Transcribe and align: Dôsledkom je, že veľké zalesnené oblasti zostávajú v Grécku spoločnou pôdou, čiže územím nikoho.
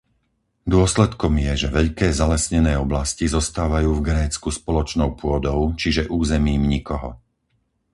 Dôsledkom 0.75 1.33
je, 1.47 1.53
že 1.61 1.69
veľké 1.77 2.07
zalesnené 2.21 2.73
oblasti 2.85 3.25
zostávajú 3.35 3.89
v 4.01 4.05
Grécku 4.09 4.49
spoločnou 4.59 5.09
pôdou, 5.21 5.59
čiže 5.81 6.09
územím 6.19 6.63
nikoho. 6.75 7.09